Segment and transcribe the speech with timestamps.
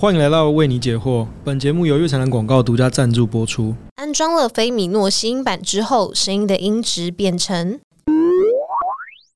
[0.00, 1.26] 欢迎来到为你解惑。
[1.44, 3.74] 本节目由月城南广告独家赞助播出。
[3.96, 7.78] 安装了菲米诺吸音板之后，声音的音质变成。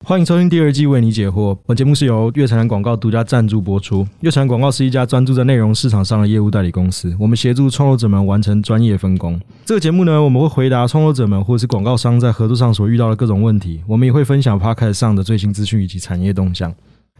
[0.03, 1.55] 欢迎收听第二季为你解惑。
[1.67, 4.07] 本节目是由月城南广告独家赞助播出。
[4.21, 9.39] 月城南广告是一家专注在内容市场上的业务代理公司，我们协助创作者们完成专业分工。
[9.65, 13.81] 这个节目呢，我们会回答创作者们或是广告商在合作上所遇到的各种问题。
[13.87, 16.73] 我们也会分享 Podcast 上的最新资讯以及产业动向。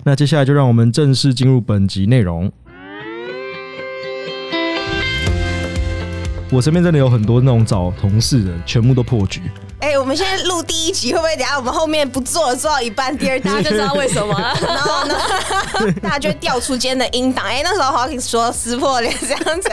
[0.04, 2.52] 那接下来就让我们正式进入本集内容。
[6.56, 9.42] 我身边真的有很多那种找同事的，全部都破局。
[9.82, 14.58] 哎、我们现在录第一集，会不会等下我们后面不做了，做到一半，第二大家就知道为什么了。
[14.66, 15.16] 然后呢，
[16.02, 17.46] 大家就会调出今天的音档。
[17.46, 19.70] 哎、那时候 Hawkins 说撕破脸这样子，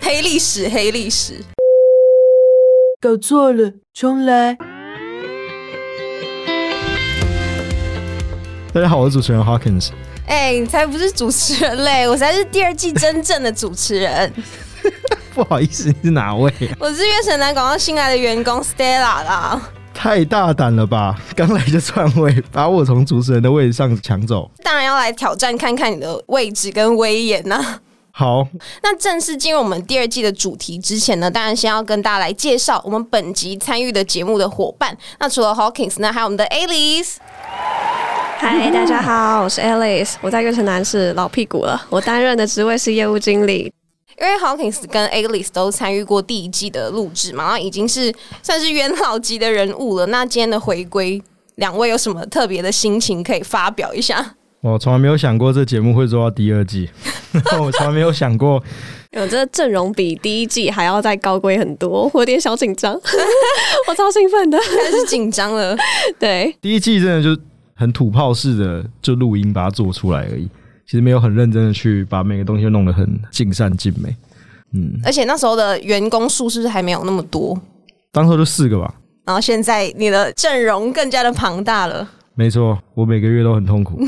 [0.00, 1.34] 黑历史，黑历史。
[2.98, 4.56] 搞错了，重来。
[8.72, 9.90] 大家好，我是主持人 Hawkins。
[10.26, 14.32] 哎、你才不是主持人嘞，我才是第二季真正的主持人。
[15.36, 16.72] 不好意思，你是哪位、啊？
[16.80, 19.60] 我是月神南广告新来的员工 Stella 啦。
[19.92, 21.14] 太大胆了吧！
[21.34, 24.50] 刚来就篡位，把我从主持人的位置上抢走。
[24.62, 27.62] 当然要来挑战看看你的位置跟威严呐、
[28.12, 28.48] 好，
[28.82, 34.96] 那正式进入我们第二季的主题之前呢，当然先要跟大家来介绍我们本集参与的节目的伙伴。
[35.18, 37.16] 那除了 Hawkins 呢，还有我们的 Alice。
[38.38, 43.70] 嗨，大家好，我是 Alice，我在月城南是老屁股了，我担任的职位是业务经理。
[44.18, 50.06] 因为 Hawkins 跟 Alice 都参与过第一季的录制嘛，然后已经是算是元老级的人物了。
[50.06, 51.22] 那今天的回归，
[51.56, 54.34] 两位有什么特别的心情可以发表一下？
[54.62, 56.88] 我从来没有想过这节目会做到第二季，
[57.60, 58.62] 我从来没有想过。
[59.12, 62.94] 我这阵容比第一季还要再高贵很多，我有点小紧张，
[63.88, 64.58] 我超兴奋的。
[64.58, 65.76] 开始紧张了。
[66.18, 67.40] 对，第一季真的就
[67.74, 70.48] 很土炮式的就录音把它做出来而已，
[70.86, 74.14] 其实没有很认真的去把每个东西弄得很尽善尽美。
[74.72, 77.60] 嗯，而且那时候的员工数是不是还没有那么多？
[78.12, 78.94] 当时就四个吧，
[79.24, 82.08] 然后现在你的阵容更加的庞大了。
[82.34, 83.98] 没错，我每个月都很痛苦。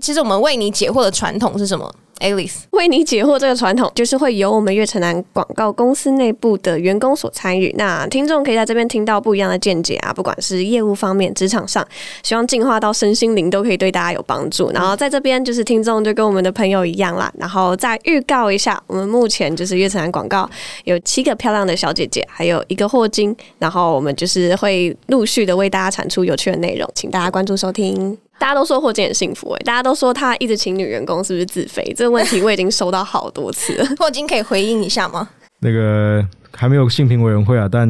[0.00, 7.74] 其实我们为你解惑的传统是什么？Alice，为你解惑这个传统，就是会由我们月城南广告公司内部的员工所参与。
[7.78, 11.86] 那听众可以在这边听到不一样的见解啊，不管是业务方面、职场上，
[12.22, 14.70] 希望进化到身心灵都可以对大家有帮助。
[14.72, 17.32] 然后在这边就是听众就跟我们的朋友一样啦。
[17.38, 20.48] 然后再预告一下，我们目前就是月城南广告
[20.84, 23.34] 有七个漂亮的小姐姐，还有一个霍金。
[23.58, 28.18] 然后我们就是会陆续的为大家产出有趣的内容，请大家关注收听。
[28.40, 31.84] 大家都说霍金很幸福诶、大家都说他一直请女员工是不是自肥？
[31.94, 33.86] 这个问题我已经收到好多次了。
[34.00, 35.28] 霍金可以回应一下吗？
[35.58, 36.24] 那个
[36.56, 37.86] 还没有性评委员会啊，但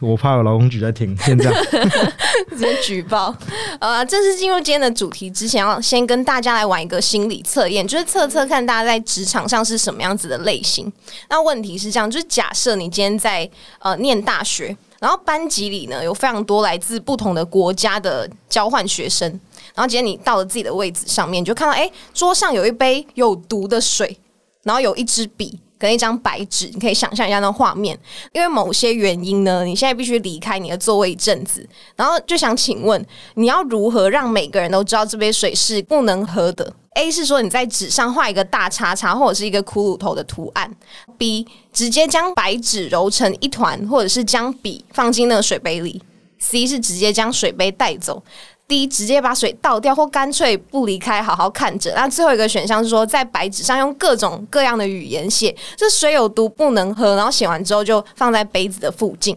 [0.00, 1.54] 我怕有劳工局在听，先这样。
[2.52, 3.36] 直接举报。
[3.78, 10.90] 呃，正式进入今天的主题之前，要先跟大家来玩一个心理测验，就是测测看大家在职场上是什么样子的类型。
[11.28, 13.48] 那问题是这样，就是假设你今天在
[13.80, 19.28] 呃念大学，然后班级里呢有非常多来自不同的国家的交换学生，
[19.74, 24.16] 然后今天你到了自己的位置上面，你就看到哎、诶桌上有一杯有毒的水，
[24.62, 25.58] 然后有一支笔。
[25.80, 27.98] 跟一张白纸，你可以想象一下那画面。
[28.32, 33.02] 因为某些原因呢，你现在必须离开你的座位一阵子，然后就想请问，
[33.34, 40.70] 你要如何让每个人都知道这杯水是不能喝的？A 是说你在纸上画一个大叉叉或者是一个骷髅头的图案
[41.18, 46.02] ；B 直接将白纸揉成一团，或者是将笔放进那个水杯里
[46.38, 48.22] ；C 是直接将水杯带走。
[48.70, 51.92] 滴直接把水倒掉，或干脆不离开，好好看着。
[51.96, 57.16] 那最后一个选项是说，在白纸上用各种各样的语言写这水有毒，不能喝。
[57.16, 59.36] 然后写完之后就放在杯子的附近。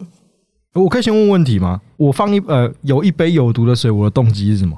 [0.74, 1.80] 我可以先问问题吗？
[1.96, 4.76] 我放一呃有一杯有毒的水，我的动机是什么？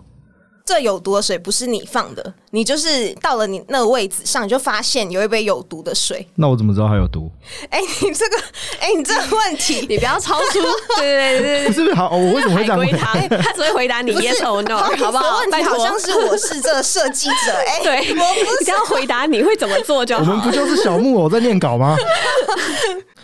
[0.66, 6.27] 这有毒的水不是你放的，你就是到了你那个位置上，你就发现有一杯有毒的水。
[6.34, 7.31] 那我怎么知道它有毒？
[7.71, 8.37] 哎、你这个，
[8.81, 10.60] 哎、你这个问题， 你不要超出，
[10.97, 12.88] 对对对不是不是好，我为什么会这样问？
[12.99, 15.38] 海龟汤，他只会回答你 yes or no，好不好？
[15.38, 20.22] 问题好像是我是这个设计者， 哎、对，我不是你只要回答你会怎么做就好。
[20.22, 21.97] 我们不就是小木偶在念稿吗？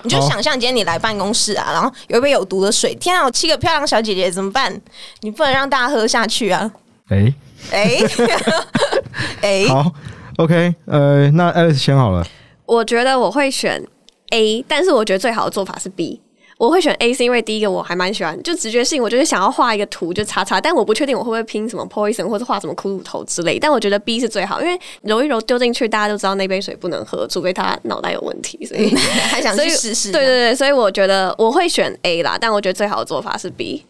[0.04, 4.80] 你就想象今天你来办公室啊，然后有一杯有毒的水，天啊，有七个漂亮小姐姐怎么办？
[5.22, 6.70] 你不能让大家喝下去啊！
[7.12, 7.32] 哎、
[7.70, 7.98] 哎、
[9.42, 9.92] 哎、好
[10.38, 12.26] ，OK，呃，那 Alice 先好了。
[12.66, 13.84] 我觉得我会选
[14.30, 16.20] A，但是我觉得最好的做法是 B。
[16.58, 23.58] 我会选 A 是因为第一个我还蛮喜欢，就直觉性，我就是想要画一个图就叉叉，但我不确定我会不会拼什么 poison 或者画什么骷髅头之类。
[23.58, 28.64] 但我觉得 B 是最好，因为揉一揉丢进去，大家都知道那杯水不能喝，除非他脑袋有问题。
[28.64, 30.12] 所以还想去试试？
[30.12, 33.84] 对对对，所以我觉得我会选 A 啦，但我觉得最好的做法是 B。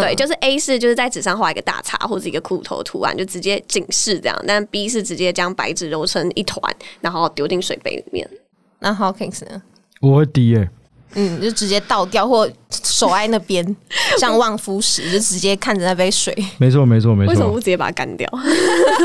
[0.00, 4.44] 对，就是 A 是就是在纸上画一个大叉或者一个骷髅头图案，就直接警示这样。
[4.46, 6.60] 但 B 是直接将白纸揉成一团，
[7.00, 8.28] 然后丢进水杯里面。
[8.80, 9.62] 那 Hawkins 呢？
[10.00, 10.68] 我会 D 耶、
[11.14, 13.64] 嗯，就直接倒掉，或手在那边
[14.18, 16.34] 像望夫石，就直接看着那杯水。
[16.58, 17.58] 没错没错没错为什么不。
[17.58, 18.28] 直接把它干掉？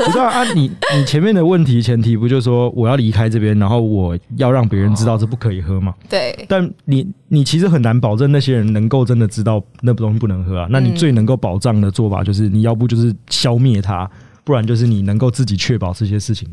[0.06, 5.94] 不知道，啊你你前面的问题前提不就是说我要离开这边，然后我要让别人知道这不可以喝嘛？
[6.10, 10.68] 对，但你你其实很难保证那些人能够真的知道那东西不能喝啊。
[10.70, 14.10] 那你最能够保障的做法就是你要不就是消灭它，
[14.44, 16.50] 不然就是你能够自己确保这些事情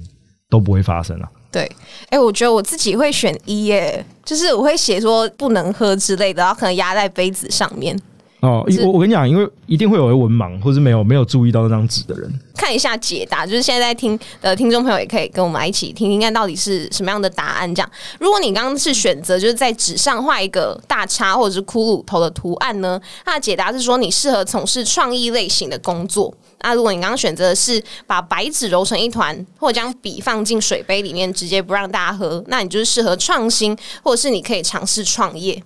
[0.49, 1.29] 都不会发生啊。
[1.57, 1.77] 对，
[2.11, 7.99] 哎、我觉得我自己会选一耶，就是我会写说不能喝之类的，然后可能压在杯子上面，
[8.41, 12.31] 哦，我我跟你讲，因为一定会有人文盲，或是没有没有注意到那张纸的人。
[12.55, 13.47] 看一下解答。
[13.47, 17.75] 就是现在在听的听众朋友也可以跟我们来一起听听看到底是什么样的答案。
[17.75, 17.91] 这样，
[18.21, 26.33] 如果你刚刚是选择就是在纸上画一个大叉或者是骷髅头的图案呢，它的解答是说你适合从事创意类型的工作。
[26.61, 35.63] 那如果你刚刚选择的是把白纸揉成一团，或者将笔放进水杯里面，直接不让大家喝，那你就是适合创新，或者是你可以尝试创业。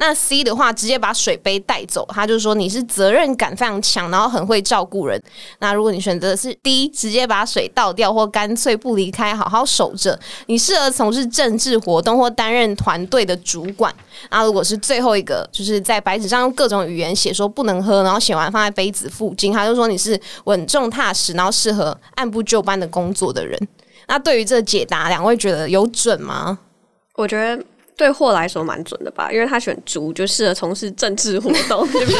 [0.00, 5.20] 那 C 的话，直接把水杯带走，他就说你是责任感非常强，然后很会照顾人。
[5.58, 10.16] 那如果你选择是 D，直接把水倒掉，或干脆不离开，好好守着，
[10.46, 13.92] 你适合从事政治活动或担任团队的主管。
[14.30, 23.58] 那如果是最后一个，就是在白纸上用各种语言写说不能喝，然后写完放在杯子附近，他就说你是稳重踏实，然后适合按部就班的工作的人。
[24.06, 26.60] 那对于这解答，两位觉得有准吗？
[27.16, 27.64] 我觉得。
[27.98, 32.18] 对霍来说蛮准的吧，因为他选猪就适合从事政治活动， 就比如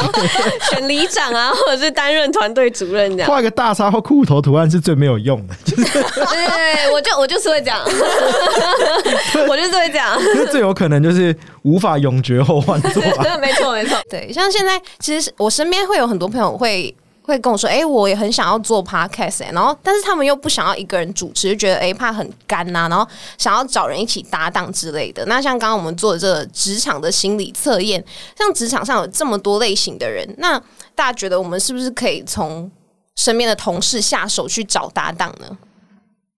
[0.71, 3.31] 选里长啊，或者是担任团队主任这样。
[3.31, 7.81] 画一个大叉或骷髅头图案是最没有用的，就是对对对，我就我就是会这样，
[9.49, 10.21] 我就是会这样。
[10.35, 13.23] 因为 最有可能就是无法永绝后患的做法。
[13.39, 16.93] 没错没错，对，像现在其实我身边会有很多朋友会。
[17.29, 25.25] 会跟我说，哎、我也很想要做 podcast，、然后但是他们又不想要一个人主持，就觉得哎、怕很干呐、然后想要找人一起搭档之类的。
[25.27, 28.03] 那像刚刚我们做的这个职场的心理测验，
[28.37, 30.59] 像职场上有这么多类型的人，那
[30.95, 32.71] 大家觉得我们是不是可以从
[33.17, 35.59] 身边的同事下手去找搭档呢？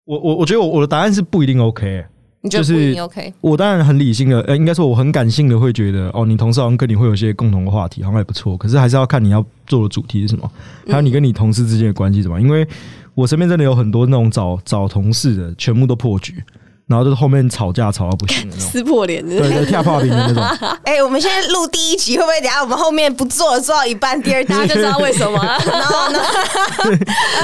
[0.04, 2.04] 我我我觉得我我的答案是不一定 OK、
[2.42, 3.34] 你觉得就是不一定 OK？
[3.40, 8.56] 我当然很理性的，呃，应该说我很感性的会觉得，哦，你同事好像跟你会有一些共同的话题，好像也不错。
[8.56, 10.50] 可是还是要看你要做的主题是什么，
[10.88, 12.48] 还有你跟你同事之间的关系怎么样。
[12.48, 12.66] 因为
[13.14, 16.42] 我身边真的有很多那种找找同事的，全部都破局，
[16.90, 20.42] 然后就是后面吵架吵到不行的那种， 撕破脸的对对，跳炮兵的那种。
[20.82, 25.38] 哎、我们现在录第一集，会不会等下我们后面不做了，做到一半，第二集大家就知道为什么。
[25.70, 26.20] 然后呢？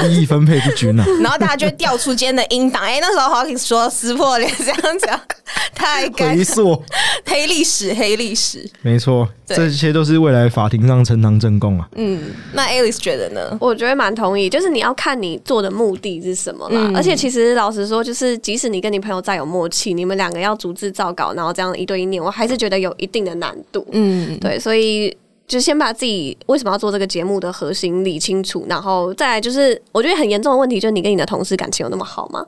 [0.03, 1.05] 利益分配不均啊。
[1.21, 2.83] 然后大家就会调出今天的音档。
[2.83, 5.07] 哎、那时候 Hawkins 说撕破脸这样子，
[5.73, 6.83] 太干回溯，
[7.25, 8.69] 黑历史，黑历史。
[8.81, 11.87] 没错，对这些都是未来法庭上呈堂证供啊。
[11.95, 12.19] 嗯，
[12.51, 13.57] 那 Alice 觉得呢？
[13.61, 16.81] 我觉得蛮同意，就是你要看你做的目的是什么啦。
[16.83, 23.85] 嗯而且其实老实说，就是即使你跟你朋友再有默契，你们两个要逐字造稿，然后这样一对一念，我还是觉得有一定的难度。
[23.91, 25.15] 嗯，对，所以
[25.47, 32.45] 就先把自己为什么要做这个节目的核心理清楚，然后再来就是，我觉得很严重的问题就是你跟你的同事感情有那么好吗？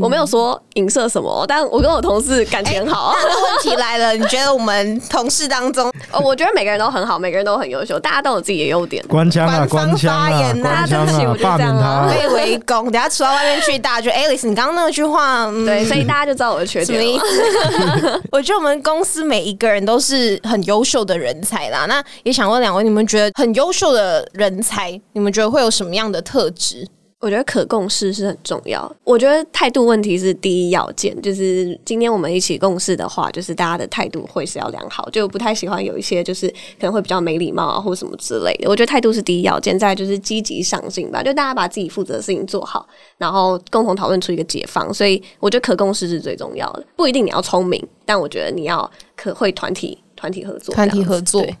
[0.00, 3.14] 我没有说影射什么，但我跟我同事感情很好。
[3.16, 9.02] 那问题来了，你觉得我们同事当中， 哦，我觉得每个人都很好，每个人都很优秀，大家都有自己的优点。
[9.08, 12.14] 官腔啊，官方官腔啊发言，呐官腔啊对不起我，就罢免这样啊他。
[12.18, 18.20] 被围攻，等下出到外面去，大家觉得 Alice，你刚刚那句话，嗯、对，所以大家就知道我的缺什么意点？
[18.32, 21.86] 我觉得我们公司每一个人都是很优秀的人才啦。
[21.86, 26.86] 那也想问两位，你们觉得很优秀的人才，你们觉得会有什么样的特质？
[27.18, 28.90] 我觉得可共事是很重要。
[29.04, 36.54] 我觉得态度问题是第一要件，就是今天我们一起共事的话，就是大家的态度会是要良好，就不太喜欢有一些就是可
[36.86, 38.70] 能会比较没礼貌啊或什么之类的。
[38.70, 44.92] 我觉得态度是第一要件，再就是积极上进吧，就大家把自己负责的事情做好，然后共同讨论出一个解放。
[44.94, 51.54] 所以我觉得可共事是最重要的，不一定你要聪明，但我觉得你要可会团体团体合作，团体合作对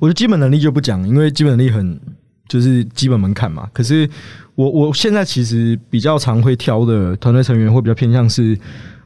[0.00, 2.00] 我的基本能力就不讲，因为基本能力很
[2.48, 3.68] 就是基本门槛嘛。
[3.72, 4.08] 可是
[4.54, 8.58] 我我现在其实比较常会挑的团队成员会比较偏向是，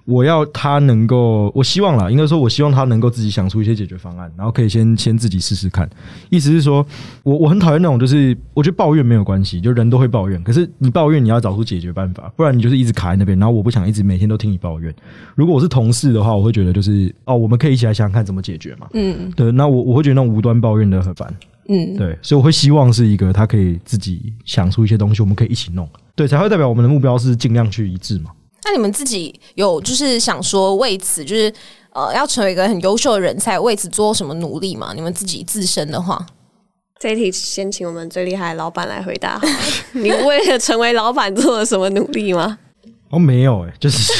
[0.04, 5.88] 我要他能够，我希望啦，应该说我希望他能够自己想出一些解决方案，然后可以先先自己试试看。
[6.28, 6.84] 意思是说
[7.22, 13.38] 我我很讨厌那种就是我觉得抱怨没有关系，就人都会抱怨，可是你抱怨你要找出解决办法，不然你就是一直卡在那边。
[13.38, 14.92] 然后我不想一直每天都听你抱怨。
[15.36, 18.88] 如果我是同事的话，我会觉得就是哦，我们可以一起来想想看怎么解决嘛。
[18.94, 21.32] 嗯对，那我我会觉得那种无端抱怨的很烦，
[21.68, 28.30] 嗯，对，所以我会希望是一个他可以自己想出一些东西，我们可以一起弄，对，才会代表我们的目标是尽量去一致嘛。
[28.64, 31.52] 那你们自己有就是想说为此就是
[31.92, 34.92] 呃要成为一个很优秀的人才，为此做什么努力吗？
[34.94, 36.24] 你们自己自身的话，
[36.98, 39.40] 这一题先请我们最厉害的老板来回答。
[39.92, 42.58] 你为了成为老板做了什么努力吗？
[43.10, 44.10] 哦，没有哎、就是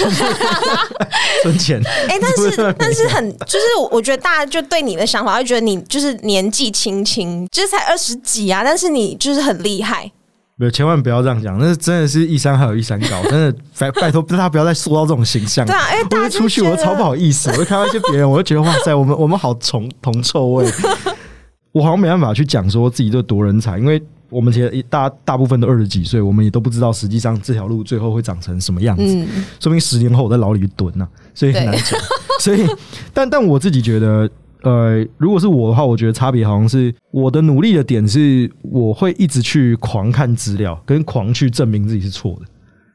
[1.43, 1.81] 存钱。
[2.09, 10.13] 哎、但是但是很就是我我觉得大家就对你的想法会觉得你就是年纪轻轻，就是才二十几啊，但是你就是很厉害。
[10.57, 15.67] 没有，千万不要这样讲，那是真的是一山还有一山高， 真的拜拜托大家不要再塑造这种形象。
[15.67, 20.71] 对啊因为大家就我就出去，我超不好意思，我就看到一些别人，我就觉得哇塞，我们我们好重铜臭味。
[21.73, 29.03] 我好像没办法去讲说自己这多人才，因为我们其实大大部分都二十几岁，我们也都不知道实际上这条路最后会长成什么样子。
[29.07, 31.99] 嗯，说明十年后我在牢里蹲呐、所以很难讲。
[32.41, 32.67] 所以，
[33.15, 34.29] 但但我自己觉得，
[34.63, 42.47] 呃，如果是我的话，我觉得差别好像是我的努力的点是，我会一直去狂看资料，跟狂去证明自己是错的。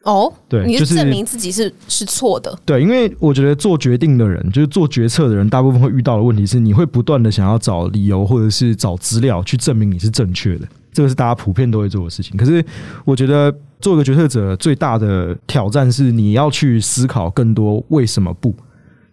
[0.03, 2.57] 哦，对你是证明自己是是错的。
[2.65, 12.37] 对，因为我觉得做决定的人，就是做决策的人，大部分会遇到的问题是，你会不断的想要找理由或者是找资料去证明你是正确的，这个是大家普遍都会做的事情。
[12.37, 12.63] 可是
[13.03, 18.55] 我觉得做一个决策者最大的挑战是，你要去思考更多为什么不。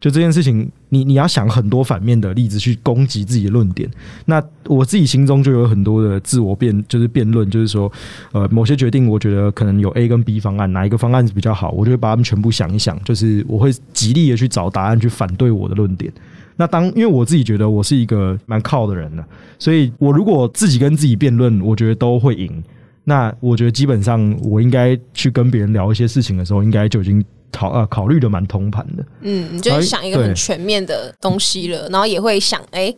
[0.01, 3.91] 就这件事情，你你要想很多反面的例子去攻击自己的论点。
[4.27, 7.91] 那我自己心中就有很多的自我辩，就是辩论，就是说，
[8.33, 16.13] 呃，某些决定，我觉得可能有 A 跟 B 方案，哪一个方案是比较好，我就会把它们全部想一想，就是我会极力的去找答案，去反对我的论点。
[16.57, 19.25] 那当因为我自己觉得我是一个蛮靠的人的，
[19.59, 22.63] 所以我如果自己跟自己辩论，我觉得都会赢。
[23.03, 27.23] 那我觉得基本上我应该去跟别人聊一些事情的时候，应该就已经
[27.55, 29.07] 考呃考虑的蛮通盘的。
[29.23, 32.95] 嗯，你就会想一个很全面的东西了，然后也会想，哎、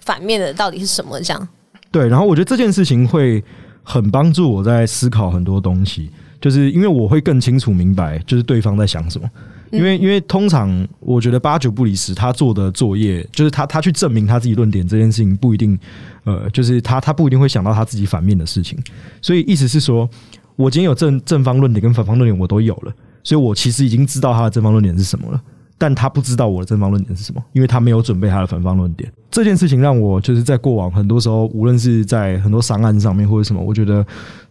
[0.00, 1.20] 反面的到底是什么？
[1.20, 1.48] 这样，
[1.90, 3.42] 对，然后我觉得这件事情会
[3.82, 9.28] 很帮助我在思考很多东西，就是因为我会更清楚明白，就是对方在想什么。
[9.70, 15.78] 因为因为通常我觉得八九不离十，他做的作业就是他他去证明他自己论点这件事情不一定，
[16.24, 18.78] 呃，就是他他不一定会想到他自己反面的事情。
[19.20, 20.08] 所以意思是说，
[20.56, 25.40] 我今天有正正方论点跟反方论点我都有了，所以我其实已经知道他的正方论点是什么了。
[25.80, 29.08] 但他不知道我的正方论点是什么，因为他没有准备他的反方论点。
[29.30, 34.04] 这件事情让我就是在过往很多时候，无论是在很多商案上面或者什么，我觉得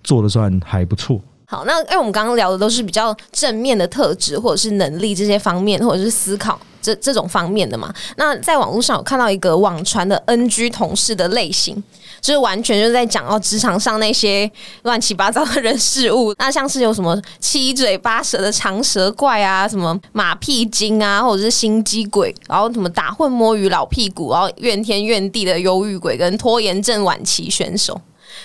[0.06, 1.20] 做的算还不错。
[1.46, 6.58] 好，那因为我们刚刚聊的都是比较正面的特质，或者是能力这些方面，或者是思考
[6.88, 7.94] 这这种方面的嘛。
[8.16, 11.76] 那在网络上有看到一个网传的 NG 同事的类型，
[12.22, 14.50] 就是完全就是在讲到职场上那些
[14.84, 16.34] 乱七八糟的人事物。
[16.40, 28.00] 那像是有什么七嘴八舌的长舌怪啊，什么马屁精啊，或者是心机鬼，然后什么打混摸鱼老屁股，然后怨天怨地的忧郁鬼，跟拖延症晚期选手。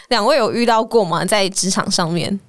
[0.09, 1.25] 两位有遇到过吗？
[1.25, 2.41] 在职场上面？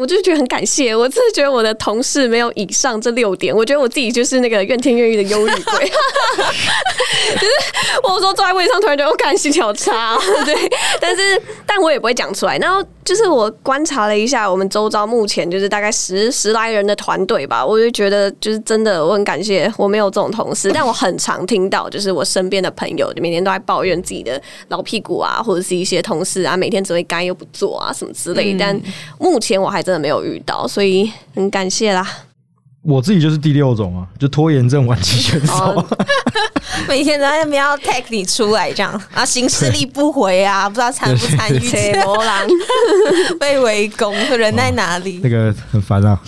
[0.00, 5.92] 我就觉得很感谢，我真的觉得我的同事没有以上这六点，我觉得我自己就是那个怨天怨地的忧郁鬼。
[7.34, 7.52] 就是
[8.02, 10.54] 我有时候坐在位上，突然觉得我感心情好差、哦，对，
[10.98, 12.56] 但是但我也不会讲出来。
[12.56, 28.56] 然后就是我观察了一下我们周遭目前就是大概十十来人的团队吧，我就觉得就是真的我很感谢我没有这种同事，但我很常听到就是我身边的朋友每天都在抱怨自己的老屁股啊，或者是一些同事啊，每天只会干又不做啊什么之类。
[28.58, 28.78] 但
[29.18, 32.06] 目前我还真的没有遇到，所以很感谢啦。
[32.82, 35.52] 我自己就是第六种啊，就拖延症晚期选手。
[35.54, 35.86] 哦
[36.88, 42.48] 每天都在要 tag 你出来这样，然后行事力不回啊，不知道参不参与，切魔狼，
[43.38, 45.28] 被围攻，人在哪里那？
[45.28, 46.18] 个很烦啊。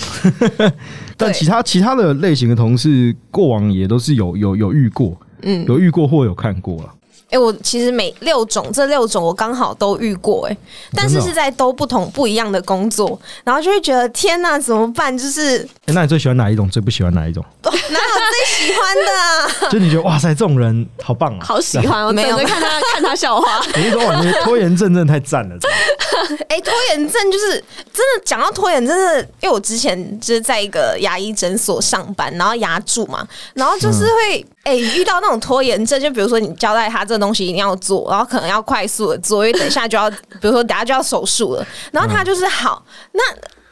[1.17, 6.95] 但其他其他的类型的同事，过往也都是有有有遇过，嗯，有遇过或有看过了。
[7.33, 10.57] 哎、我其实每六种这六种我刚好都遇过、哎，
[10.95, 15.17] 但是是在都不同不一样的工作，然后就会觉得天哪，怎么办？
[15.17, 16.69] 就是诶那你最喜欢哪一种？
[16.69, 17.43] 最不喜欢哪一种？
[17.63, 19.69] 哪有最喜欢的啊？
[19.73, 21.45] 就你觉得哇塞，这种人好棒啊！
[21.45, 23.59] 好喜欢，我 没有等着看他看他笑话。
[23.75, 25.57] 我就说哇，你拖延症真的太赞了。
[25.59, 27.53] 真的哎、拖延症就是
[27.93, 43.23] 真的讲到拖延，真的，因为我之前就是在一个牙医诊所上班，然后牙助嘛，然后就是会哎、遇到那种拖延症，就比如说你交代他这东西一定要做，然后可能要快速的做，因为等一下就要， 比如说等下就要手术了，然后他就是好那。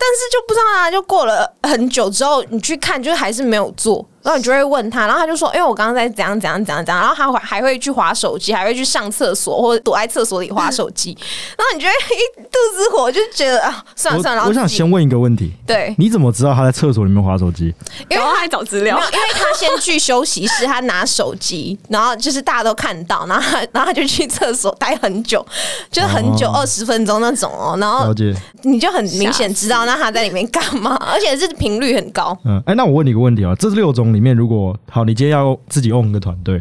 [0.03, 11.17] 但是就不知道啊，就过了很久之后，你去看，就还是没有做，然后你就会问他，然后他就说：“因为我刚刚在怎样怎样怎样怎样。”然后他会还会去划手机，还会去上厕所或者躲在厕所里划手机，
[11.57, 14.43] 然后你就会一肚子火，就觉得啊，算了算了。
[14.43, 17.75] 我我想先问一个问题，对，你怎么知道他在厕所里面划手机？
[18.09, 25.45] 因为然后他在找资料，，因为他先去休息室，他拿手机，然后就是大家都看到，然后他然后他就去厕所待很久，
[25.91, 28.35] 就是很久哦二十、分钟那种哦，然后了解。
[28.63, 32.37] 你就很明显知道那他在里面干嘛，而且是频率很高。
[32.45, 36.55] 嗯，哎，那我问你一个问题啊，这六种里面，如果好，你今天要自己 own 一个团队，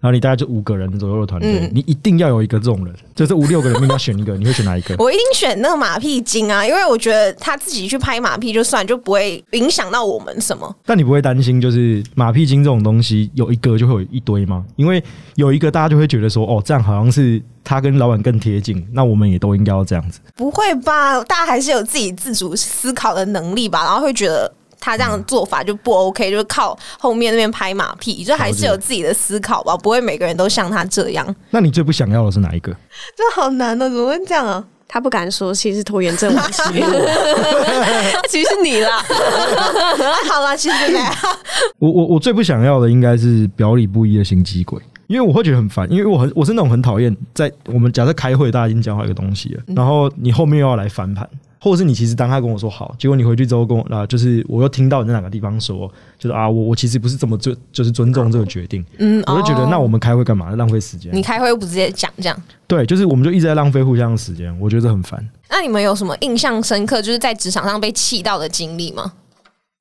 [0.00, 4.94] 然后你大概就五个人左右的团队，嗯你一定要有一个这种人，就是五六个人里面要选一个，你会选哪一个？
[4.98, 10.72] 我一定选那个马屁精啊，因为我觉得他自己去拍马屁就算，就不会影响到我们什么。
[10.84, 14.64] 但你不会担心，就是马屁精这种东西有一个就会有一堆吗？
[14.76, 15.02] 因为
[15.34, 20.20] 有一个大家就会觉得说，哦，这样好像是他跟老板更贴近，那我们也都应该要这样子。
[20.36, 21.22] 不会吧？
[21.24, 24.52] 大家还是有自己自主思考的能力吧，然后会觉得。
[24.86, 31.34] 他这样做法就不 OK，就是靠后面那边拍马屁，就还是有自己的思考吧，不会每个人都像他这样。
[31.50, 32.70] 那你最不想要的是哪一个？
[33.16, 34.64] 这好难哦，怎么会这样啊？
[34.86, 36.62] 他不敢说，其实拖延症晚期，
[38.30, 39.02] 其实是你啦。
[40.30, 41.04] 好啦，其实没有。
[41.80, 51.28] 我我我最不想要的应该是表里不一的心机鬼，因为我会觉得很烦，因为我很我是那种很讨厌在我们假设开会，大家已经讲好一个东西了，然后你后面又要来翻盘，
[51.60, 60.50] 或者是你其实当他跟我说好，结果你回去之后跟我啊，就是我又听到你在哪个地方说，就是啊，我我其实不是这么尊，就是尊重这个决定，嗯，我就觉得哦那我们开会干嘛？
[60.56, 61.22] 浪费时间你。
[61.22, 62.42] 开会又不直接讲这样。
[62.68, 65.28] 对，就是我们就一直在浪费互相的时间，我觉得这很烦。
[65.50, 69.12] 那你们有什么印象深刻，就是在职场上被气到的经历吗？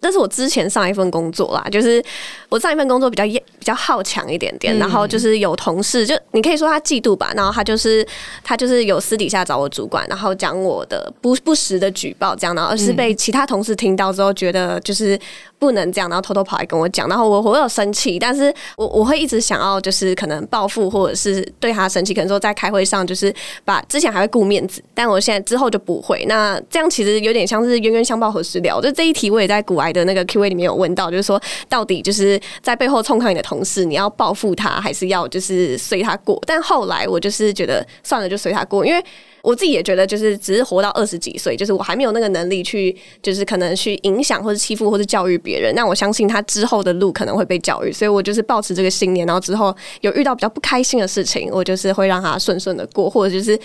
[0.05, 2.03] 这是我之前上一份工作啦，就是
[2.49, 8.05] 我上一份工作比较比较好强一点点，嗯然后就是有同事，就你可以说他嫉妒吧，然后他就是
[8.43, 15.19] 他就是有私底下找我主管，然后讲我的不不实的举报这样，然后而是被其他同事听到之后觉得就是
[15.57, 23.33] 不能这样，然后偷偷跑来跟我讲，然后我我有生气，但是我我会一直想要就是可能报复或者是对他生气，可能说在开会上就是
[23.63, 26.25] 把之前还会顾面子，但我现在之后就不会。
[26.27, 36.41] 那这样其实有点像是冤冤相报何时了，就这一题我也在古癌的那个 Q&A 里面有问到，就是说到底就是在背后冲康你的同事，你要报复他，还是要就是随他过？
[36.45, 39.03] 但后来我就是觉得算了，就随他过，因为。
[39.45, 45.73] 我自己也觉得，就是只是活到二十几岁，就是我还没有那个能力去，就是可能去影响或者欺负或者教育别人。
[45.75, 53.59] 那我相信他之后的路可能会被教育，所以我就是保持这个信念，然后之后有遇到比较不开心的事情，我就是会让他顺顺的过，或者就是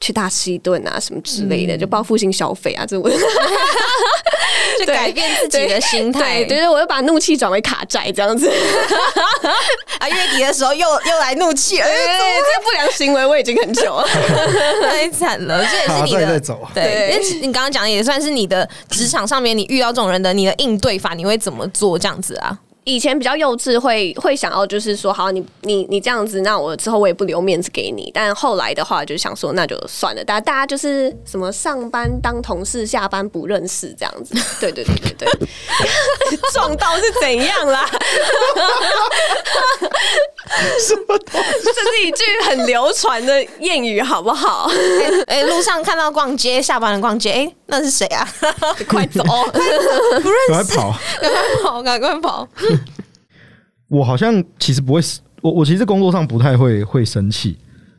[0.00, 3.10] 去大吃一顿啊什么之类的，就报复性消费啊这我。
[4.78, 6.42] 就改变自己的心态。
[6.44, 8.50] 对，就是我又把怒气转为卡债这样子。
[9.98, 14.06] 啊，月底的时候又又来怒气，哎、对，这个不良行为我已经很久了。
[14.82, 16.40] 太惨了，这也是你的。
[16.74, 22.58] 对，对因为你刚刚讲的也算是你的职场上面，你遇到这种人的你的应对法，你会怎么做这样子啊？
[22.84, 28.10] 以前比较幼稚会，会想要就是说，好，你你你这样子，那我之后我也不留面子给你。
[28.12, 34.34] 但后来的话，就想说，那就算了，大家大家就是什么上班当同事，下班不认识这样子。
[34.60, 35.28] 对对对对对，
[36.52, 37.88] 撞到是怎样啦？
[40.84, 44.70] 这是一句很流传的谚语，好不好？
[45.26, 48.28] 哎、路上看到逛街，下班了逛街，哎、那是谁啊？
[48.88, 49.22] 快走！
[49.24, 50.98] 不认识赶快跑！
[51.20, 52.48] 赶快跑，赶快跑！
[53.88, 55.00] 我好像其实不会，
[55.40, 57.58] 我我其实工作上不太会会生气，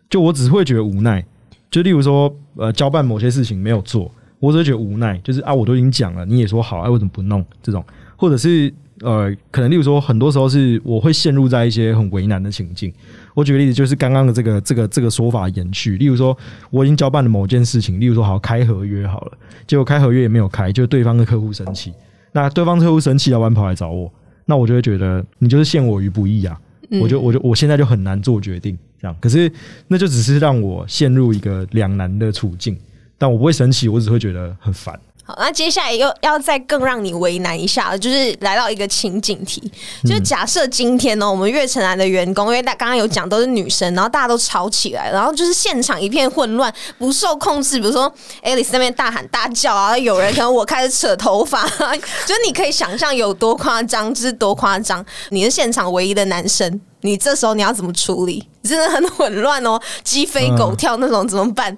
[0.10, 1.26] 就我只是会觉得无奈。
[1.72, 7.46] 就例如说，呃，交办某些事情没有做，我只是觉得无奈，就是啊，我都已经讲了，你也说好，哎、为什么不弄？
[7.62, 7.84] 这种，
[8.16, 12.94] 或者是呃，可能例如说，很多时候是我会陷入在一些很为难的情境。
[13.34, 16.38] 我举个例子，就是刚刚的这个这个这个说法延续，例如说，
[16.72, 21.94] 我已经交办了某件事情，例如说好开合约好了，结果开合约也没有开，就对方的客户生气，
[22.32, 24.10] 那对方客户生气，老板跑来找我，
[24.46, 26.58] 那我就会觉得你就是陷我于不义啊，
[27.02, 29.52] 我就我就我现在就很难做决定，这样，可是
[29.90, 32.78] 那就只是让我陷入一个两难的处境，
[33.18, 34.98] 但我不会生气，我只会觉得很烦。
[35.28, 39.60] 好，那接下来又要再更让你为难一下了，就是来到一个情景题，
[40.04, 55.04] 就是假设今天呢，我们悦城来的员工，因为大刚刚有讲都是女生，然后大家都吵起来，然后就是现场一片混乱，不受控制，比如说 Alice 那边大喊大叫啊，有人可能我开始扯头发，就你可以想象有多夸张，就是多夸张。
[55.30, 58.48] 你是现场唯一的男生，你这时候你要怎么处理？
[58.62, 61.76] 真的很混乱哦，鸡飞狗跳那种怎么办？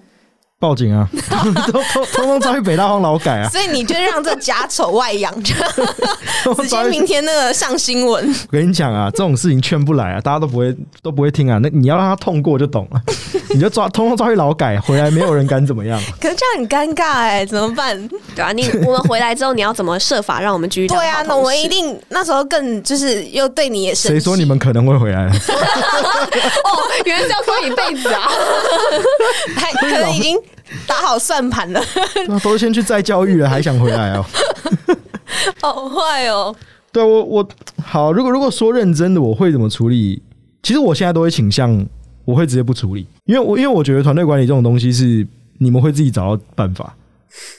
[0.59, 1.07] 报警啊！
[1.13, 3.47] 通通通通抓去北大荒劳改啊！
[3.49, 5.53] 所以你就让这假丑外扬， 就
[6.55, 8.27] 直接明天那个上新闻。
[8.27, 11.59] 我跟你讲啊，这种事情劝不来啊，大家都不会都不会听啊。
[11.61, 12.99] 那你要让他痛过就懂了，
[13.53, 16.01] 你就抓通通抓去劳改，回来没有人敢怎么样。
[16.19, 18.09] 可是这样很尴尬哎、怎么办？
[18.35, 24.17] 对啊，你我们回来之后，你要怎么设法让我们继续当对啊，那我们一定那时候更就是又对你也生气。
[24.17, 25.27] 谁说你们可能会回来？
[25.27, 26.71] 哦，
[27.05, 28.27] 原来是要说一辈子啊！
[29.55, 30.35] 还可能已经
[30.87, 31.81] 打好算盘了？
[32.43, 34.25] 都先去再教育了，还想回来哦？
[35.61, 36.55] 好坏哦！
[36.91, 37.49] 对啊我我
[37.83, 40.21] 好，如果如果说认真的，我会怎么处理？
[40.63, 41.85] 其实我现在都会倾向，
[42.25, 45.25] 我会直接不处理，因为我因为我觉得团队管理这种东西是
[45.59, 46.95] 你们会自己找到办法。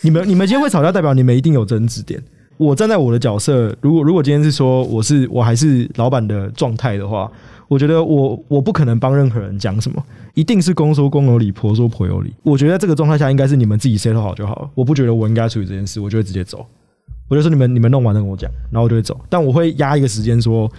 [0.01, 2.21] 你们你们今天会吵架，代表你们一定有争执点。
[2.57, 7.31] 我站在我的角色，如果如果今天是说我是我还是老板的状态的话，
[7.69, 10.03] 我觉得我我不可能帮任何人讲什么，
[10.35, 12.33] 一定是公说公有理，婆说婆有理。
[12.43, 14.71] 我觉得这个状态下应该是你们自己 settle 好就好了。
[14.75, 16.67] 我不觉得我应该处理这件事，我就会直接走。
[17.29, 19.21] 我就说你们你们弄完再跟我讲，然后我就会走。
[19.29, 20.71] 但我会压一个时间说，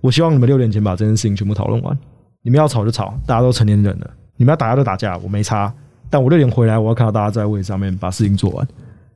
[0.00, 1.96] 我希望你们六点前把这件事情全部讨论完。
[2.42, 4.10] 你们要吵就吵，大家都成年人了。
[4.36, 5.70] 你们要打架就打架，我没差。
[6.08, 8.66] 但我六点回来，我要看到大家在位上面把事情做完，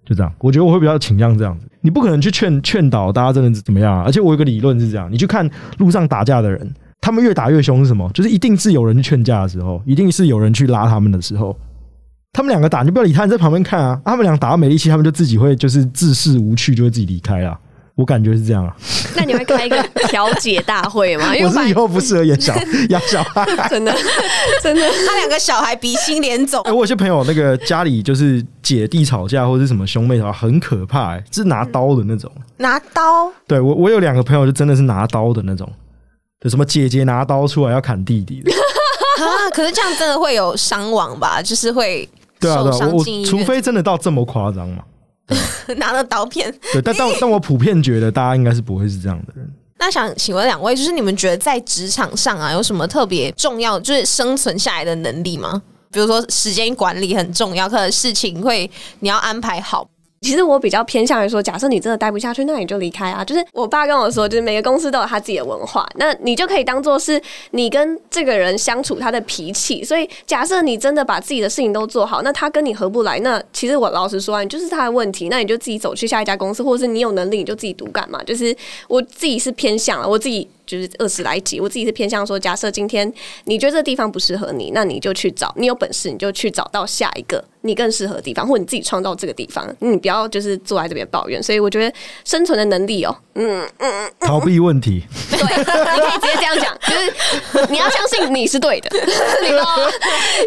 [0.05, 0.31] 就这样。
[0.39, 1.67] 我觉得我会比较倾向这样子。
[1.81, 4.03] 你不可能去劝劝导大家真的怎么样啊？
[4.05, 8.09] 而且我有个理论是这样：你去看路上打架的人，他们越打越凶是什么？
[8.15, 11.55] 就是一定是有人去劝架的时候，一定是有人去拉他们的时候。
[12.33, 14.01] 他们两个打，你不要理他，你在旁边看啊。
[14.05, 17.59] 他们俩打到没力气，他们就自己会就是自视无趣，就会自己离开了。
[17.95, 18.75] 我感觉是这样啊。
[19.15, 21.27] 那你会开一个调解大会吗？
[21.37, 22.55] 因为我是以后不适合演小
[22.89, 23.95] 养小孩，真 的
[24.63, 26.73] 真的， 他两个小孩鼻青脸肿哎、。
[26.73, 32.33] 我有些朋友那个家里就是姐弟吵架或者是什么兄妹的话，很可怕、欸，是拿刀的那种。
[32.57, 35.71] 拿刀，对我，我有两个朋友就真的是拿刀的那种，
[36.43, 38.51] 就什么姐姐拿刀出来要砍弟弟的。
[39.23, 41.41] 啊，可是这样真的会有伤亡吧？
[41.41, 42.09] 就是会
[42.41, 44.83] 对啊，对啊，受伤我除非真的到这么夸张嘛。
[45.77, 46.53] 拿了刀片。
[46.73, 49.49] 对，但但但我普遍觉得大家应该是不会是这样的人。
[49.79, 55.63] 那想请问两位，就是你们觉得在职场上啊，有什么特别重要，就是生存下来的能力吗？
[55.93, 58.69] 比如说时间管理很重要，可能事情会
[59.01, 59.87] 你要安排好。
[60.23, 63.25] 其实我比较偏向于说，假设你真的待不下去，那你就离开啊。
[63.25, 69.83] 就是我爸跟我说，就是每个公司都有他自己的文化，那你就可以当做是你跟这个人相处他的脾气。
[69.83, 78.23] 所以假设你真的把自己的事情都做好，那他跟你合不来，那其实我老实说啊，你就是他的问题，那你就自己走去下一家公司，或者是你有能力你就自己独干嘛。
[78.23, 78.57] 就是
[78.87, 80.49] 我自己是偏向了，我自己。
[80.67, 83.11] 就是二十来集，我自己是偏向说，假设今天
[83.45, 91.43] 你觉得这个地方不适合你，那你就去找，你有本事你就去找到下一个你更适合的地方，或者你自己创造这个地方，你不要就是坐在这边抱怨。
[91.43, 91.95] 所以我觉得
[92.25, 98.91] 生存的能力哦，嗯嗯，逃避问题，对，你可以直接这样讲，就是你要相信你是对的，
[99.43, 99.91] 你知道吗？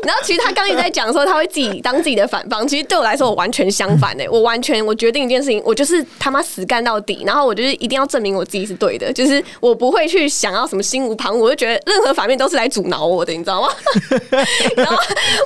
[0.03, 13.69] 然后其实他刚一直在讲说他会自己当自己的反方，其实对我来说我完全相反哎、我完全我决定一件事情，我就是他妈死干到底，然后我就是一定要证明我自己是对的，就是我不会去想要什么心无旁骛，我就觉得任何反面都是来阻挠我的，你知道吗？
[14.77, 14.95] 然后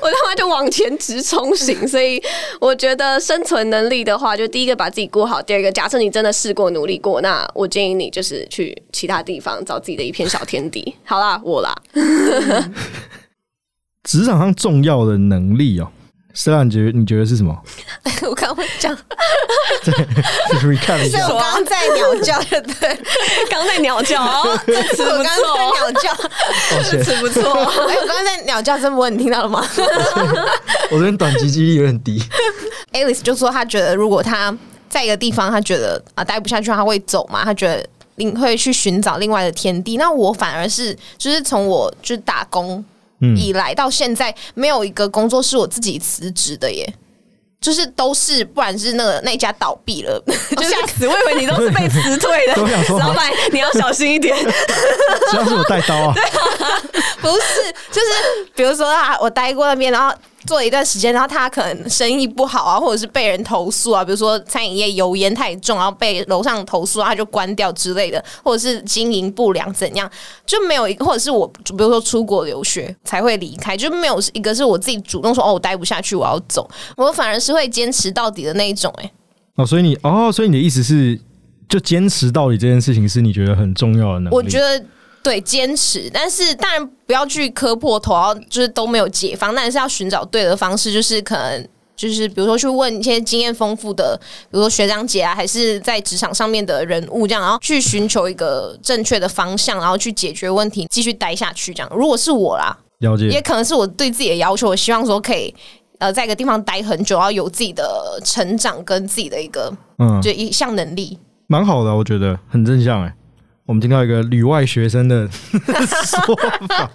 [0.01, 2.21] 我他妈就往前直冲型，所以
[2.59, 10.95] 我觉得生存能力的话，就第一个把自己过好，第二个假设你真的试过努力过，那我建议你就是去其他地方找自己的一片小天地。
[11.03, 11.75] 好啦，我啦，
[14.03, 15.91] 职场上重要的能力哦。
[16.33, 17.59] s t 你觉得你觉得是什么？
[18.27, 18.95] 我刚刚讲，
[19.83, 19.91] 就
[20.59, 21.19] 是 recap 一下。
[21.19, 22.99] 是我刚刚在鸟叫，对不对？
[23.49, 27.51] 刚在鸟叫哦，这词不我刚刚在错，鸟叫，抱歉，词不错。
[27.87, 29.67] 哎，我刚刚在鸟叫，这么你听到了吗
[30.91, 32.21] 我这边短期记忆力有点低。
[32.93, 34.55] ？Alice 就说他觉得，如果他
[34.89, 37.43] 在一个地方，他觉得啊待不下去，他会走嘛？
[37.43, 37.85] 他觉得
[38.15, 39.97] 另会去寻找另外的天地。
[39.97, 42.83] 那我反而是，就是从我就是打工
[43.21, 46.91] 嗯，以来到现在，没有一个工作是我自己辞职的耶。
[47.61, 51.05] 就是都是，不然是那个那一家倒闭了， 就是吓死！
[51.07, 52.55] 我以为 你都是被辞退的。
[52.97, 54.35] 老板，你要小心一点。
[55.29, 56.15] 只要是我带刀啊，
[57.21, 58.07] 不是，就是
[58.55, 70.09] 比如说啊，我待过那边，然后做了一段时间，然后他可能生意不好啊，或者是被人投诉啊，比如说餐饮业油烟太重，然后被楼上投诉，他就关掉之类的，或者是经营不良怎样，
[70.45, 79.11] 就没有一个，或者是我比如说出国留学才会离开，就没有一个是我自己主动说哦，我待不下去，我要走，我反而是会坚持到底的那一种、欸，
[79.55, 81.19] 哦，所以你哦，所以你的意思是，
[81.67, 84.35] 就坚持到底这件事情是你觉得很重要的能力？
[84.35, 84.83] 我觉得
[85.23, 91.67] 对坚持，但是当然不要去磕破头，然后就是都没有解放，但是要寻找对的方式，就是可能。
[91.99, 101.91] 就是比如说去问一些经验丰富的，比如说学长姐啊，还是在职场上面的人物这样，然后去寻求一个正确的方向，然后去解决问题，继续待下去这样。
[101.93, 105.53] 如果是我啦，了解，也可能是我对自己的要求，我希望说可以
[105.97, 111.19] 呃在一个地方待很久，然后有自己的成长跟自己的一个嗯，就一项能力。
[111.47, 113.13] 蛮好的，我觉得很正向哎。
[113.69, 116.35] 我们听到一个旅外学生的 说
[116.67, 116.89] 法，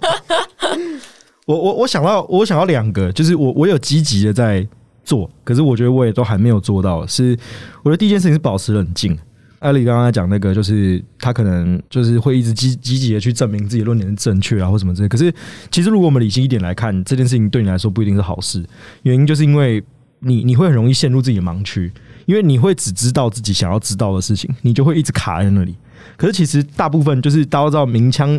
[1.45, 4.67] 我我我想到我想到两个，就是我我有积极的在
[5.05, 7.07] 做，可是我觉得我也都还没有做到。
[7.07, 7.29] 是
[7.81, 9.17] 我觉得第一件事情是保持冷静。
[9.59, 15.07] 艾丽刚刚讲那个，就是他可能就是会一直积积极的去证明自己论点是正确啊，或什么之类。
[15.07, 15.33] 可是
[15.71, 18.61] 其实如果我们理性一点来看，这件事情对你来说不一定是好事。
[19.03, 19.81] 原因就是因为
[20.19, 21.89] 你你会很容易陷入自己的盲区，
[22.25, 25.75] 因为你会只知道自己想要知道的事情，你就会一直卡在那里。
[26.17, 28.29] 可是其实大部分就是大家都知道明枪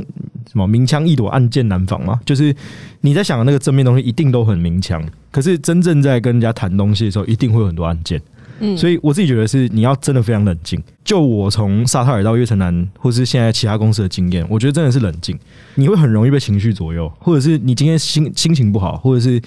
[0.50, 2.54] 什么明枪易躲暗箭难防嘛，就是
[3.00, 8.20] 你在想的那个正面东西一定都很明枪，可是真正在跟人家谈东西的时候，一定会有很多暗箭。
[8.58, 10.82] 嗯所以我自己觉得是你要真的非常冷静。
[11.04, 15.38] 就我从沙特尔到月城南，或是现在其他公司的经验，我觉得真的是冷静。
[15.74, 19.38] 你会很容易被情绪左右，或者是你今天心心情不好，或者是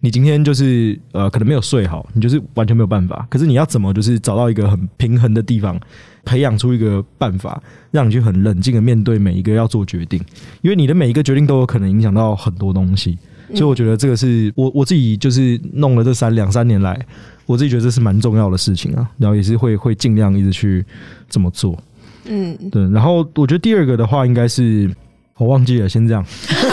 [0.00, 3.26] 你今天就是呃可能没有睡好，你就是完全没有办法。
[3.30, 5.78] 可是你要怎么就是找到一个很平衡的地方，
[6.24, 10.20] 培养出一个办法，让你去很冷静的面对每一个要做决定，
[10.62, 13.18] 因为你的每一个决定都有可能影响到很多东西。
[13.54, 16.98] 所以我觉得这个是我我自己就是弄了这三两三年来，
[17.46, 20.84] 我自己觉得这是蛮重要的事情啊，然后也是会会尽量一直去
[21.28, 21.78] 这么做。
[22.24, 24.90] 嗯，对，然后我觉得第二个的话应该是
[25.38, 26.24] 我忘记了，先这样。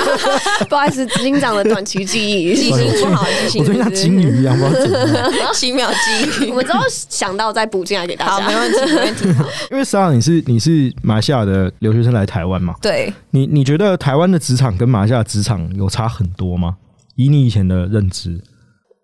[0.69, 2.55] 不好意思，执行长的短期记忆。
[2.55, 5.53] 记性不好，记性我最近像金鱼一样，不知道怎么样。
[5.53, 6.55] 七秒记忆我。
[6.55, 8.59] 们之后想到再补进来给大好，没家。
[8.59, 9.33] 问题，没问题。
[9.33, 16.77] 好， 因为实际上你是你是马来西亚的留学生来台湾嘛，对，你你觉得台湾的职场跟马来西亚的职场有差很多吗？
[17.15, 18.41] 以你以前的认知，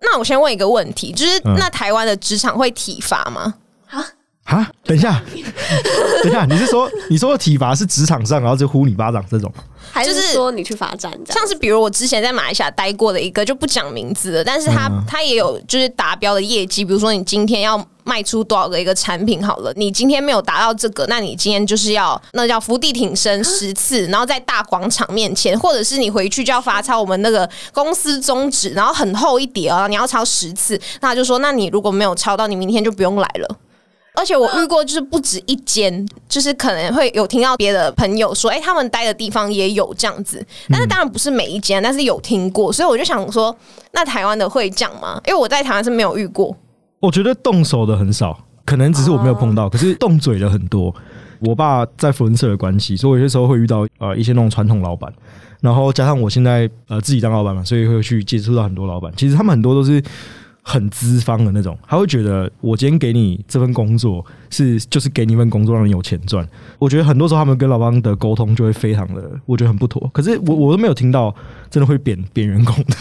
[0.02, 3.56] 那我先问一个问题，就是嗯那台湾的职场会体罚吗？
[3.90, 4.04] 啊，
[4.84, 5.22] 等一下，
[6.24, 9.52] 等一下，你是说你说的体罚是职场上，然后就呼你巴掌这种？
[9.92, 11.40] 还是是说你去罚站这样？
[11.40, 33.58] 像是比如我之前在马来西亚待过的一个就不讲名字了，但是他、嗯他也有就是达标的业绩，比如说你今天要卖出多少个一个产品好了，你今天没有达到这个，那你今天就是要那叫伏地挺身十次，然后在大广场面前，或者是你回去就要罚抄我们那个公司宗旨，然后很厚一叠哦，你要抄十次，那他就说那你如果没有抄到，你明天就不用来了。
[34.16, 43.56] 而且我遇过，就是不止一间，就是可能会有听到别的朋友说，哎、他们待的地方也有这样子，但是当然不是每一间，但是有听过，所以我就想说，
[43.94, 45.22] 那台湾的会这样吗？
[45.26, 46.56] 因为我在台湾是没有遇过。
[47.00, 50.94] 我觉得动手的很少，可能只是我没有碰到，可是动嘴的很多。
[51.42, 55.10] 我爸在福伦社的关系，所以有些时候会遇到呃一些那种传统老板，
[55.62, 59.10] 然后加上我现在呃自己当老板嘛，所以会去接触到很多老板。
[59.16, 60.04] 其实他们很多都是
[60.62, 66.48] 很资方的那种，他会觉得我今天给你这份工作是就是给你一份工作让你有钱赚。
[66.78, 70.08] 我觉得很多时候他们跟老板的沟通就会非常的，我觉得很不妥。
[70.14, 71.34] 可是我我都没有听到
[71.70, 72.96] 真的会贬贬 员工的，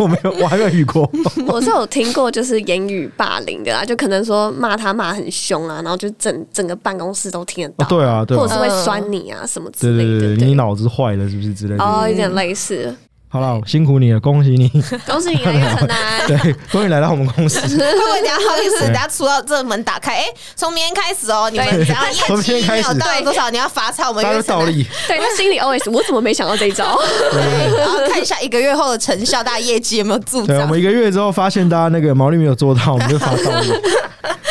[0.00, 1.10] 我没有，我还没有遇过。
[1.46, 11.82] 我是有听过，就是言语霸凌的啦，就可能说骂他骂很凶啊，然后就整整个办公室都听得到，哦对啊对啊或者是会酸你啊什么之类的，对对对对，你脑子坏了是不是之类的？
[11.82, 12.94] 哦，有点类似。
[13.30, 14.68] 好了，辛苦你了，恭喜你，
[15.06, 15.96] 恭喜你啊，岳成南。
[16.26, 17.60] 对，恭喜你来到我们公司。
[17.60, 20.24] 会不会等下好意思，等下出到这门打开，哎、
[20.56, 26.98] 从明天开始哦，你们只要业 从明天绩开始没有到多少，你要罚抄我们大家约成都倒立，对，他心里 OS，我怎么没想到这一招？
[27.30, 30.78] 对，然后看一下一个月后的成效，大家业绩有没有助对，我们。
[30.78, 33.72] 一个月之后发现大家那个毛利没有做到，我们就发倒立。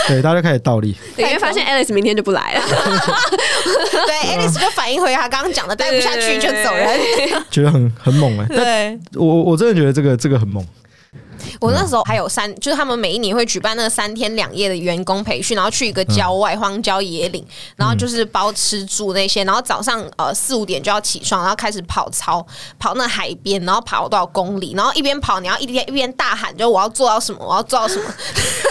[0.08, 0.96] 对，大家就开始倒立。
[1.15, 2.62] 对，因为发现 Alice 明天就不来了。
[2.65, 7.00] 对， Alice 就反应回他刚刚讲的，待不下去就走人。
[7.52, 10.65] 觉得很很猛哎、但对，我我真的觉得这个这个很猛，
[11.60, 22.45] 我那时候还有三，就是他们每一年会举办那个三天两夜的员工培训，然后去一个郊外荒郊野岭，然后就是包吃住那些，然后早上呃四五点就要起床，然后开始跑操，
[22.79, 28.03] 跑那海边，然后跑多少公里，然后一边跑你要一边一边大喊，就我要做到什么，我要做到什么。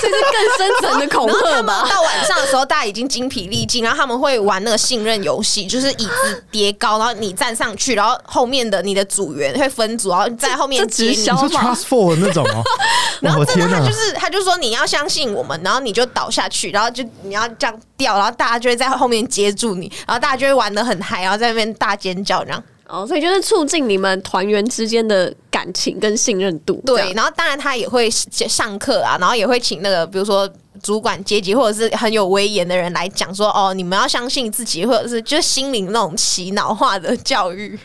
[0.00, 1.86] 这是更深层的恐吓吧？
[1.88, 11.14] 到晚上的时候，大家已经精疲力尽，然后他们会玩那个信任游戏，就是椅子叠高，然后你站上去，然后后面的你的组员会分组，然后在后面接你。
[11.14, 12.62] 直销你说 trust fall 的那种哦、
[13.20, 13.92] 然后真的他就！
[13.92, 22.62] 是他就说你要相信我们，然后你就倒下去，然后就你要这样掉，然后大家就会在后面接住你，然后大家就会玩的很嗨，然后在那边大尖叫这样。
[22.88, 26.80] 哦，所以就是促进你们团员之间的感情跟信任度。
[26.86, 30.48] 这对，样，然后当然他也会上课啊，然后也会请那个比如说
[30.86, 37.76] 主管阶级或者是很有威严的人来讲说，哦，你们要相信自己，或者是就是心灵那种洗脑化的教育。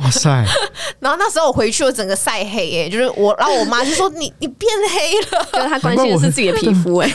[0.00, 0.28] 哇塞，
[0.98, 5.46] 然后那时候我回去，我整个晒黑耶、就是我，然后我妈就说你你变黑了。
[5.52, 6.96] 就是他关心的是自己的皮肤。
[6.96, 7.08] 哎，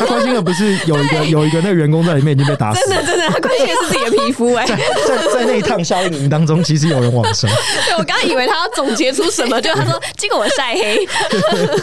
[0.00, 4.54] 她关心的不是有一个 有一个那个员工在里面已经被打死了，真的真的，他关心的是自己的皮肤。
[4.54, 7.48] 哎，在在那一趟夏令营当中，其实有人往生。
[7.86, 11.06] 对我刚刚以为他要总结出什么，就他说 结果我晒黑。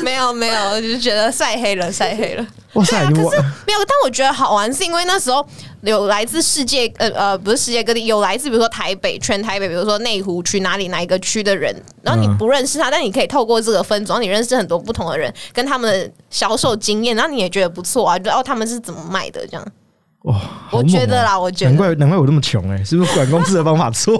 [0.02, 2.46] 没有没有，我就是觉得晒黑了，晒黑了。
[2.74, 3.22] 哇塞，可是
[3.65, 5.46] 没有，但我觉得好玩是因为那时候
[5.82, 19.65] 有来自世界呃呃不是世界各地，有来自比如说台北全台北，比如说内湖区哪里哪一个区的人，然后你嗯不认识他，但你可以透过这个分组，然后你认识很多不同的人，跟他们的销售经验，然后你也觉得不错啊，就哦他们是怎么卖的这样。
[20.28, 24.13] 哇，好我觉得啦，我觉得难怪难怪我那么穷哎、是不是管公司的方法错？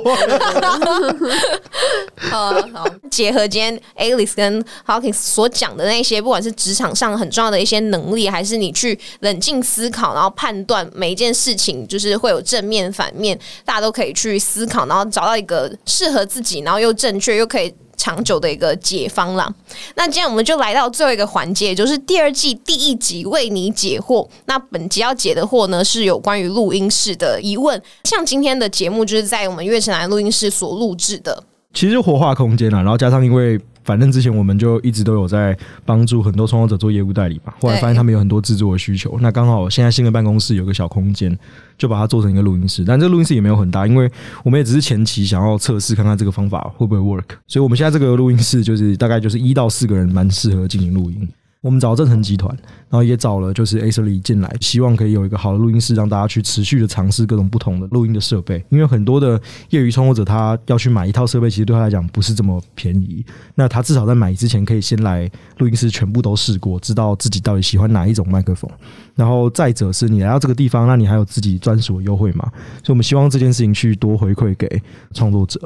[2.32, 17.74] 好，好，结合今天 Alice 跟 Hawkins 所讲的那些，不管是职场上很重要的一些能力，还是你去冷静思考，然后判断每一件事情，就是会有正面反面，大家都可以去思考，然后找到一个适合自己，然后又正确又可以。
[17.98, 19.54] 长久的一个解方啦。
[19.96, 24.26] 那今天我们就来到最后一个环节，就是第二季第一集为你解惑。
[24.46, 27.82] 那本集要解的惑呢，是有关于录音室的疑问。
[28.06, 31.44] 像今天的节目就是在我们月城南录音室所录制的。
[31.74, 41.36] 其实活化空间啊，然后加上因为反正之前我们就一直都有在帮助很多创作者做业务代理嘛，后来发现他们有很多制作的需求，那刚好现在新的办公室有个小空间，
[41.78, 44.12] 就把它做成一个录音室，但这个录音室也没有很大，因为
[44.44, 51.28] 我们也只是前期想要测试看看这个方法会不会 work，所以我们现在这个录音室就是大概就是一到四个人蛮适合进行录音。
[51.62, 52.56] 我们找正成集团，
[52.90, 58.64] 然后也找了就是 a c e r y 进来，希望可以有一个好的录音室，让大家去持续的尝试各种不同的录音的设备。
[58.70, 59.42] 因为很多的
[59.72, 63.26] 业余创作者，他要去买一套设备，其实对他来讲不是这么便宜。
[63.56, 68.70] 那他至少在买之前，可以先来录音室全部都试过，知道自己到底喜欢哪一种麦克风。
[69.16, 72.50] 然后再者是你来到这个地方，那你还有自己专属的优惠嘛？
[72.84, 74.82] 所以我们希望这件事情去多回馈给
[75.14, 75.60] 创作者。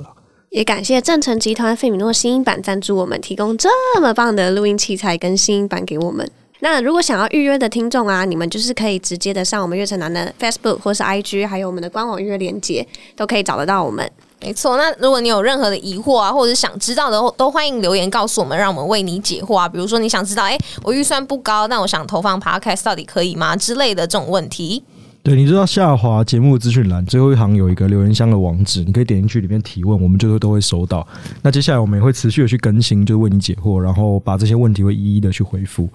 [0.51, 3.69] 也感谢正成集团费米诺新音版赞助我们，提供这
[4.01, 6.29] 么棒的录音器材跟新音版给我们。
[6.59, 12.85] 那如果想要预约的听众啊，你们就是可以直接的上我们月城南的 Facebook 或是 IG，还有我们的官网预约链接，
[13.15, 14.11] 都可以找得到我们。
[14.41, 19.69] 没错，那如果你有任何的疑惑啊，或者是想知道的，都欢迎留言告诉我们，让我们为你解惑啊。
[19.69, 24.83] 比如说你想知道，哎，我预算不高，但我想投放 Podcast 到底可以吗之类的这种问题。
[25.23, 31.07] 对，你知道下滑节目资讯栏最后一行有一个留言箱的网址，你可以点进去里面提问，我们就会都会收到。
[31.43, 35.87] 那接下来我们也会持续的去更新，就为你解惑，然后把这些问题会一一的去回复。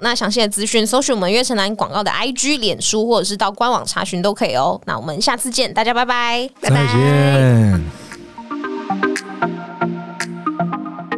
[0.00, 4.78] 那详细的资讯，搜寻我们月城南广告的 IG、脸书，或者是到官网查询都可以哦。
[4.84, 7.80] 那我们下次见，大家拜拜，再见。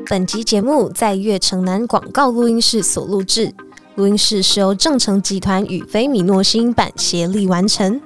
[0.08, 3.52] 本集节目在月城南广告录音室所录制。
[3.96, 7.98] 录音室是由正成集团与菲米诺新版协力完成。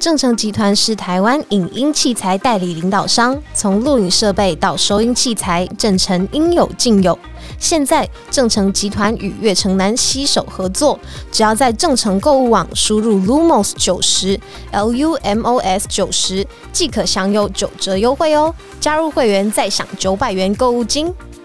[0.00, 7.16] 正成集团是台湾影音器材代理领导商，从录影设备到收音器材，正成应有尽有。
[7.56, 10.98] 现在正成集团与悦城南携手合作，
[11.30, 14.40] 只要在正成购物网输入 Lumos 九十
[14.72, 18.52] L U M O S 九十，即可享有九折优惠哦！
[18.80, 21.14] 加入会员再享九百元购物金。